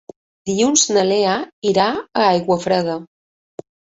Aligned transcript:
Dilluns 0.49 0.85
na 0.95 1.03
Lea 1.09 1.35
irà 1.73 1.85
a 2.21 2.25
Aiguafreda. 2.31 2.97